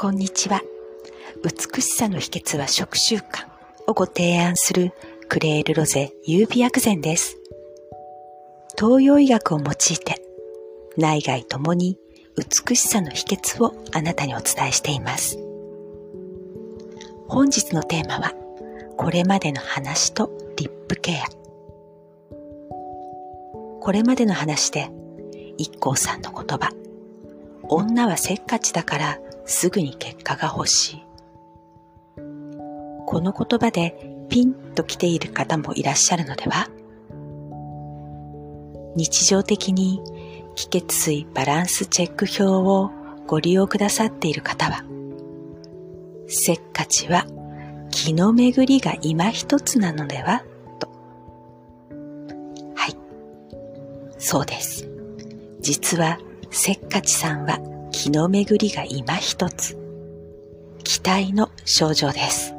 [0.00, 0.62] こんにちは。
[1.44, 3.46] 美しさの秘訣は食習慣
[3.86, 4.94] をご提案する
[5.28, 7.36] クレールロゼ優美薬膳です。
[8.78, 10.22] 東洋医学を用いて
[10.96, 11.98] 内外ともに
[12.34, 15.36] 美しさの秘訣をあなたにお伝えしています。
[17.28, 18.32] 本日のテーマは
[18.96, 21.26] これまでの話とリップケア。
[23.82, 24.88] これまでの話で
[25.58, 26.70] IKKO さんの言葉
[27.64, 29.18] 女はせっかちだから
[29.50, 31.02] すぐに結果が欲しい。
[33.04, 36.68] この言葉でピンと来ている方もいらっしゃるのでは？
[38.94, 40.00] 日常的に
[40.54, 42.92] 気血水バランスチェック表を
[43.26, 44.84] ご利用くださっている方は、
[46.28, 47.26] せっかちは
[47.90, 50.44] 気の巡りが今一つなのでは？
[50.78, 50.88] と。
[52.76, 52.96] はい。
[54.16, 54.88] そうです。
[55.60, 56.20] 実は
[56.52, 57.58] せっかちさんは
[57.90, 59.76] 気の巡りが今一つ。
[60.84, 62.54] 期待の症状です。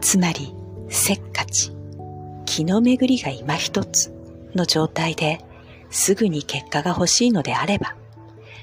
[0.00, 0.54] つまり、
[0.88, 1.72] せっかち、
[2.46, 4.12] 気の巡りが今一つ
[4.54, 5.44] の状態で
[5.90, 7.96] すぐに結果が欲しいのであれば、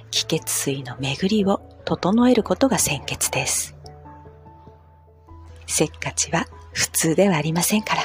[0.09, 3.75] 気血水の巡りを整えることが先決です。
[5.67, 8.01] せっかちは普通ではありませんから。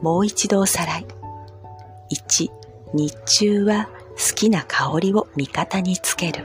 [0.00, 1.06] もう一度おさらい。
[2.12, 2.61] 1、
[2.94, 6.44] 日中は好きな香りを味方につける。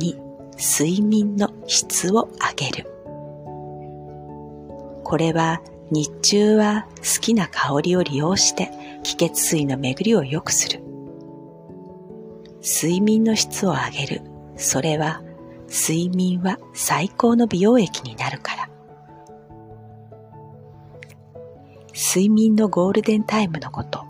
[0.00, 0.16] 2、
[0.56, 2.90] 睡眠の質を上げる。
[5.04, 8.70] これは日中は好きな香りを利用して
[9.02, 10.82] 気血水の巡りを良くする。
[12.62, 14.22] 睡眠の質を上げる。
[14.56, 15.22] それは
[15.68, 18.68] 睡眠は最高の美容液になるから。
[21.94, 24.04] 睡眠のゴールデンタイムのこと、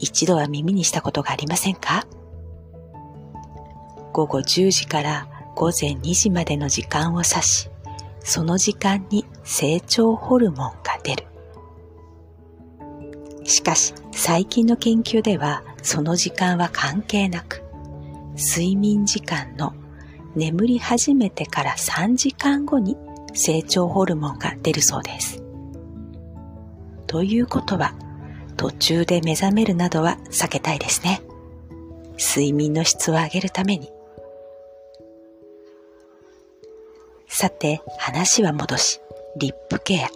[0.00, 2.06] 一度は耳にしたことがありませんか？
[4.12, 7.70] 午後10時から午前2時までの時間を指し、
[8.20, 11.26] その時間に成長ホルモンが出る。
[13.44, 17.62] しかし最近の研究ではその時間は関係なく、
[18.36, 19.74] 睡眠時間の
[20.34, 22.96] 眠り始めてから3時間後に
[23.34, 25.42] 成長ホルモンが出るそうです。
[27.06, 27.94] ということは、
[28.60, 31.22] 途中で目覚めるなどは避けたいですね。
[32.18, 33.90] 睡眠の質を上げるために。
[37.26, 39.00] さて、話は戻し、
[39.38, 40.10] リップケア。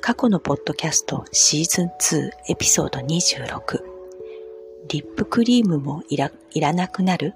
[0.00, 1.90] 過去のポッドキャストシーズン
[2.26, 3.84] 2エピソード26。
[4.88, 7.34] リップクリームもいらいらなくなる？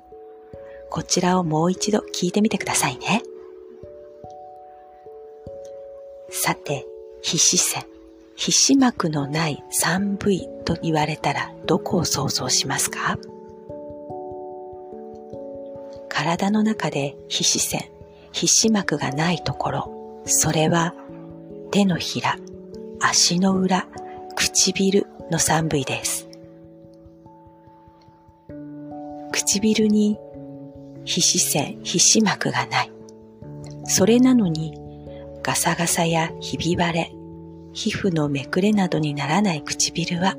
[0.91, 3.23] こちらをもう一度聞いてみてくださいね。
[6.29, 6.89] さて、
[7.23, 7.87] 皮脂腺。
[8.41, 13.19] 皮脂膜のない 3V と言われたらどこを想像しますか？
[16.09, 17.91] 体の中で皮脂腺、
[18.31, 20.95] 皮脂膜がないところ、それは
[21.73, 22.37] 手のひら、
[23.01, 23.89] 足の裏、
[24.37, 26.29] 唇の 3V です。
[29.33, 30.17] 唇に
[31.05, 32.93] 皮脂腺、皮脂膜がない。
[33.87, 34.79] それなのに
[35.43, 37.13] ガサガサやひび割れ、
[37.79, 40.37] 皮膚のめくれなどにならない唇は、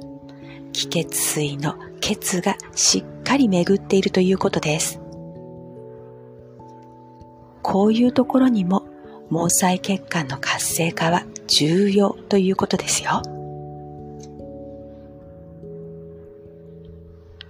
[0.73, 5.00] 気血水の血がしっかり巡っているということです。
[7.61, 8.81] こういうところにも
[9.29, 13.22] 毛細血管の活性化は重要ということですよ。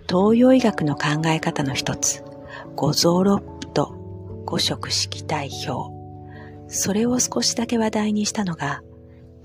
[0.07, 2.23] 東洋医学の考え方の一つ、
[2.75, 3.95] 五臓六腑と
[4.45, 5.91] 五色色体表。
[6.67, 8.83] それを少しだけ話題にしたのが、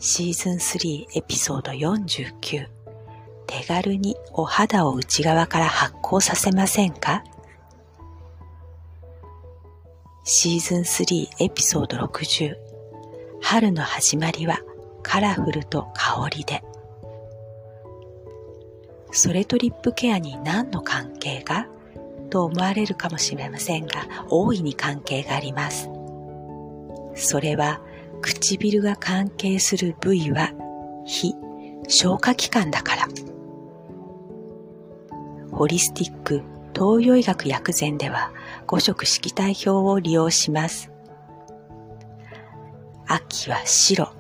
[0.07, 2.67] シーズン3エピソード49
[3.47, 7.25] 手軽にお肌を内側から発光させませんか？
[10.23, 12.55] シーズン3エピソード60
[13.41, 14.59] 春の始まりは
[15.03, 16.63] カラフルと香りで。
[19.11, 21.67] それとリップケアに何の関係が
[22.29, 25.89] と思われるかもしれませんが大いに関係があります。
[27.15, 27.81] それは
[28.25, 30.51] 唇が関係する部位は
[31.05, 31.35] 非
[31.89, 33.09] 消化器官だから。
[35.53, 36.43] ホリスティック
[36.75, 38.33] 東洋医学薬膳では
[38.67, 40.91] 五色色体表を利用します。
[43.07, 44.13] 秋は白、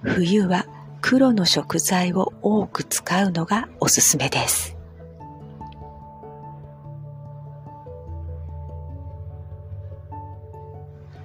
[0.00, 0.66] 冬は
[1.02, 4.76] 黒の食材を多く使うのがおすすめです。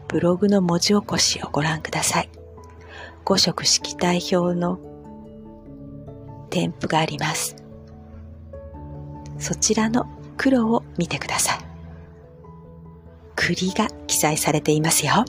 [0.08, 2.30] ブログの文字起こしをご覧ください。
[3.26, 4.80] 五色色体表の
[6.50, 7.56] 添付があります。
[9.38, 10.08] そちらの
[10.38, 11.60] 黒を見てください。
[13.36, 15.26] 栗が記載されていますよ。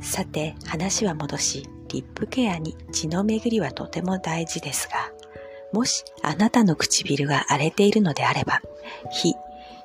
[0.00, 4.94] さて話は戻し、リップケアに血の巡りはとても大事ですが、
[5.72, 8.60] もしあなたの唇が荒れているのであれば、
[9.10, 9.34] 非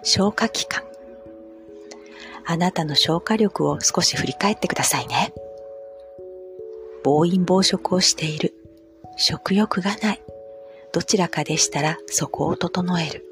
[0.03, 0.83] 消化器官、
[2.45, 5.33] あなたの消化力を少し振り返ってくださいね。
[7.03, 8.53] 暴飲暴食をしている。
[9.17, 10.21] 食欲がない。
[10.91, 13.25] どちらかでしたらそこを整える。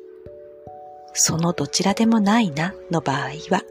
[1.13, 3.63] そのどちらでもないなの場合は、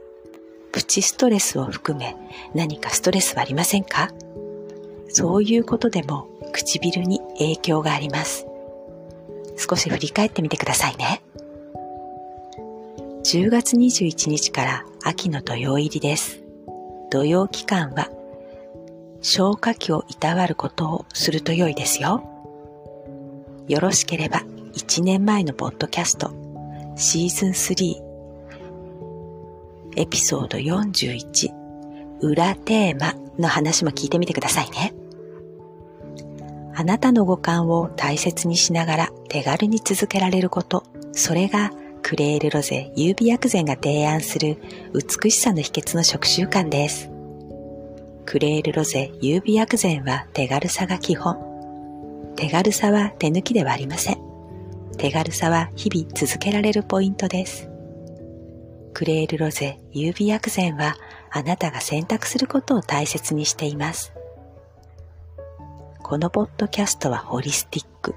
[0.72, 2.16] プチストレスを含め
[2.54, 4.10] 何かストレスはありませんか？
[5.08, 8.46] そういうことでも唇に影響があります。
[9.56, 11.22] 少し振り返ってみてくださいね。
[13.36, 16.42] 10月21日から秋の土曜入りです。
[17.10, 18.08] 土曜期間は
[19.20, 22.24] 消化器をいたわることをすると良いですよ。
[23.68, 24.40] よろしければ
[24.72, 26.32] 1年前のポッドキャスト
[26.96, 27.94] シーズン3
[29.96, 31.52] エピソード41
[32.22, 34.94] 裏テーマの話も聞いてみてくださいね。
[36.74, 41.70] あなたの五感を大切にしながら手軽に続けられること、それが
[42.08, 44.58] クレールロゼ優美薬膳が提案する
[44.94, 47.10] 美しさの秘訣の食習慣です。
[48.24, 51.36] クレールロゼ優美薬膳は手軽さが基本。
[52.36, 54.18] 手軽さは手抜きではありません。
[54.98, 57.68] 手軽さは日々続けられるポイントです。
[58.94, 60.94] クレールロゼ優美薬膳は
[61.32, 64.12] あなたが選択することを大切にしています。
[66.04, 68.14] このポッドキャストはホリスティック、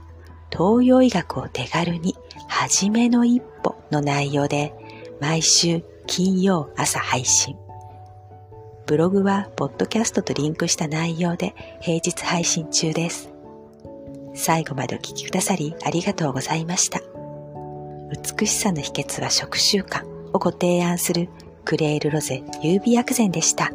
[0.52, 2.16] 東洋医学を手軽に
[2.48, 4.74] 初めの一歩の内容で
[5.20, 7.56] 毎週金曜朝配信。
[8.86, 13.32] ブログはポッドキャストとリンクした内容で平日配信中です。
[14.34, 17.00] 最後までお聴きくださりありがとうございました。
[18.38, 20.04] 美しさの秘訣は食習慣
[20.34, 21.30] をご提案する
[21.66, 23.72] クレールロゼ優美薬膳でした。